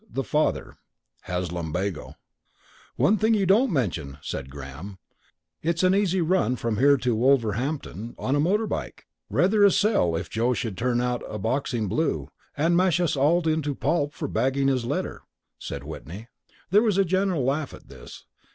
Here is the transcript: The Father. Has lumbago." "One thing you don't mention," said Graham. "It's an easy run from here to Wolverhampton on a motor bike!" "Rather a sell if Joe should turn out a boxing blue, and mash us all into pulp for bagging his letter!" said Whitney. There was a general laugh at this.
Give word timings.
The 0.09 0.23
Father. 0.23 0.77
Has 1.25 1.51
lumbago." 1.51 2.15
"One 2.95 3.17
thing 3.17 3.35
you 3.35 3.45
don't 3.45 3.71
mention," 3.71 4.17
said 4.23 4.49
Graham. 4.49 4.97
"It's 5.61 5.83
an 5.83 5.93
easy 5.93 6.21
run 6.21 6.55
from 6.55 6.77
here 6.79 6.97
to 6.97 7.13
Wolverhampton 7.13 8.15
on 8.17 8.35
a 8.35 8.39
motor 8.39 8.65
bike!" 8.65 9.05
"Rather 9.29 9.63
a 9.63 9.69
sell 9.69 10.15
if 10.15 10.27
Joe 10.27 10.55
should 10.55 10.75
turn 10.75 11.01
out 11.01 11.21
a 11.27 11.37
boxing 11.37 11.87
blue, 11.87 12.31
and 12.57 12.75
mash 12.75 12.99
us 12.99 13.15
all 13.15 13.47
into 13.47 13.75
pulp 13.75 14.13
for 14.13 14.27
bagging 14.27 14.69
his 14.69 14.85
letter!" 14.85 15.21
said 15.59 15.83
Whitney. 15.83 16.29
There 16.71 16.81
was 16.81 16.97
a 16.97 17.05
general 17.05 17.43
laugh 17.43 17.71
at 17.71 17.87
this. 17.87 18.25